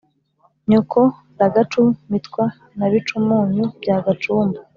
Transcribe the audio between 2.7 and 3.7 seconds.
na bicumunyu